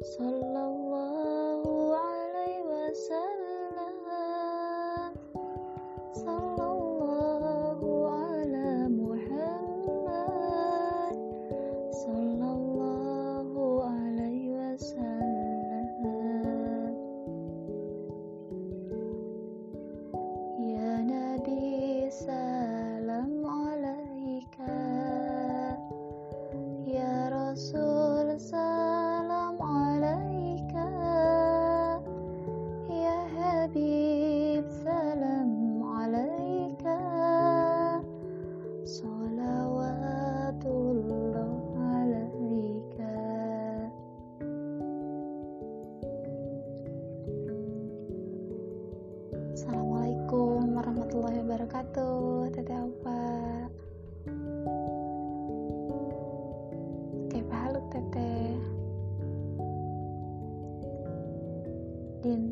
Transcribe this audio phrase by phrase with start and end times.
[0.00, 0.49] selalu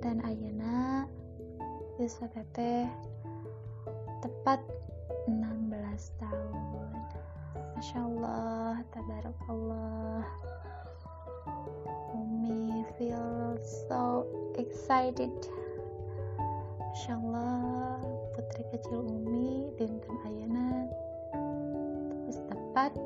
[0.09, 1.05] Dinten Ayeuna
[2.01, 2.89] Bisa teteh
[4.25, 4.56] Tepat
[5.28, 5.69] 16
[6.17, 6.97] tahun.
[7.77, 10.25] Masya Allah Tabarakallah.
[12.17, 14.25] Umi feel so
[14.56, 15.29] excited.
[16.81, 18.01] Masya Allah
[18.33, 20.89] Putri kecil Umi Dinten Ayeuna
[22.25, 22.97] Terus tepat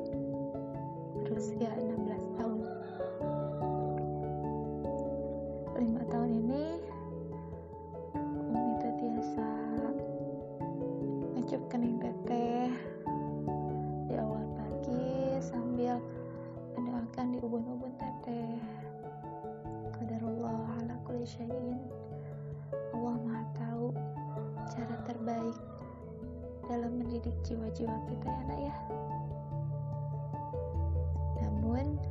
[1.27, 2.63] berusia 16 tahun.
[5.75, 6.82] 5 tahun ini
[11.53, 12.73] ngecup kening teteh.
[14.09, 16.01] Di awal pagi sambil
[16.73, 18.57] mendoakan di ubun-ubun teteh.
[19.93, 21.77] Qadarullah ala kulli syai'in.
[22.97, 23.93] Allah maha tahu
[24.65, 25.53] cara terbaik
[26.73, 28.75] dalam mendidik jiwa-jiwa kita ya nak ya.
[31.37, 32.01] Namun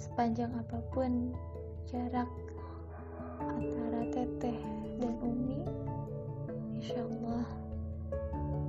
[0.00, 1.36] sepanjang apa pun
[1.84, 2.32] jarak
[3.44, 4.56] antara teteh
[5.04, 5.60] dan umi
[6.80, 7.44] insya Allah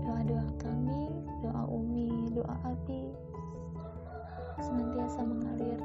[0.03, 3.07] doa-doa kami doa umi doa abi
[4.59, 5.79] senantiasa mengalir.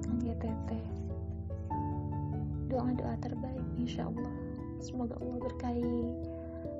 [0.00, 0.84] Kangge teteh
[2.72, 4.32] doa-doa terbaik insya Allah
[4.80, 6.00] semoga Allah berkahi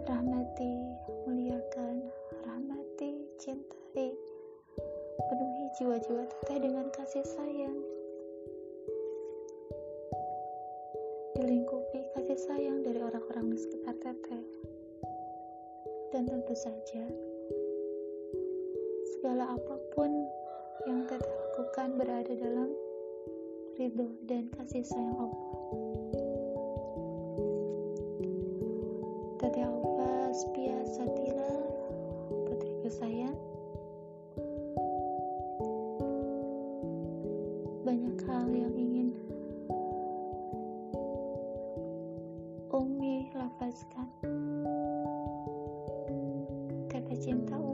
[0.09, 0.73] rahmati
[1.29, 2.09] muliakan
[2.49, 4.17] rahmati cintai
[5.29, 7.77] penuhi jiwa-jiwa teteh dengan kasih sayang.
[11.37, 11.82] Dilingkupi
[12.33, 14.41] kasih sayang dari orang-orang di sekitar teteh.
[16.17, 17.05] Dan tentu saja
[19.13, 20.09] segala apa pun
[20.89, 22.73] yang teteh lakukan berada dalam
[23.77, 25.45] ridho dan kasih sayang Allah.
[29.37, 31.53] Teteh Alfa Spia Satila
[32.49, 33.37] putriku sayang
[37.85, 38.92] banyak hal yang ingin
[47.13, 47.72] Teteh cinta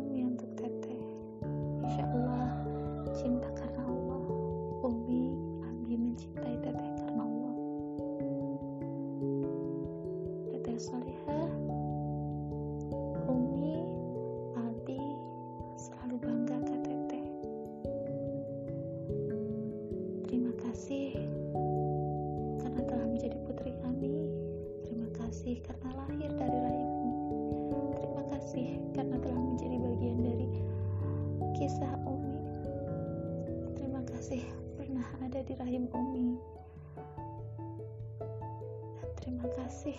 [39.29, 39.93] terima kasih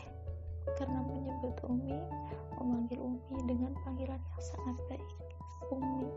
[0.74, 2.02] karena menyebut Umi,
[2.58, 5.06] memanggil Umi dengan panggilan yang sangat baik.
[5.70, 6.10] Umi.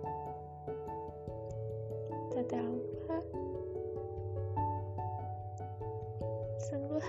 [2.33, 3.21] Teteh Alfa
[6.57, 7.05] Sungguh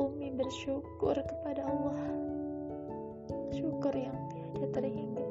[0.00, 2.00] Umi bersyukur kepada Allah
[3.52, 5.27] Syukur yang tiada terhingga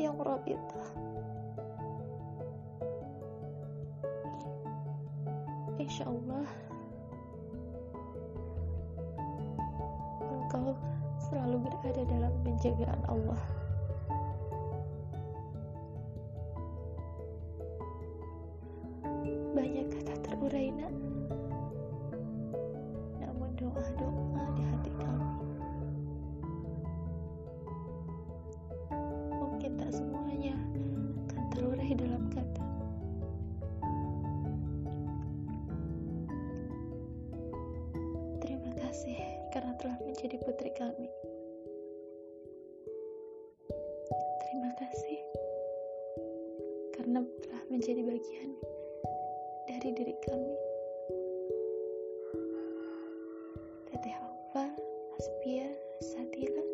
[0.00, 0.88] Yang rabitah
[5.76, 6.48] Insya Allah
[10.24, 10.72] Engkau
[11.30, 13.42] selalu berada dalam penjagaan Allah.
[19.54, 20.90] Banyak kata terurai nak
[39.50, 41.10] karena telah menjadi putri kami.
[44.46, 45.18] Terima kasih
[46.94, 48.50] karena telah menjadi bagian
[49.66, 50.54] dari diri kami.
[53.90, 54.66] Teteh Alfa,
[55.18, 55.66] Aspia,
[55.98, 56.64] Satila.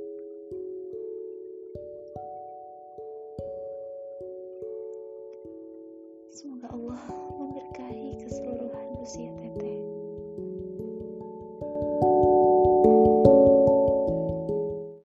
[6.29, 7.01] Semoga Allah
[7.41, 9.76] memberkahi keseluruhan usia teteh.